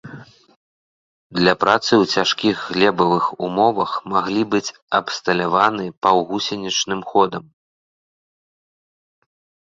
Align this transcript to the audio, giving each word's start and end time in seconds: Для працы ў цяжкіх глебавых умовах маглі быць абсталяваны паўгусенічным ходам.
Для 1.39 1.51
працы 1.63 1.89
ў 1.97 2.05
цяжкіх 2.21 2.55
глебавых 2.77 3.25
умовах 3.47 3.91
маглі 4.13 4.43
быць 4.53 4.75
абсталяваны 5.01 5.85
паўгусенічным 6.07 6.99
ходам. 7.11 7.43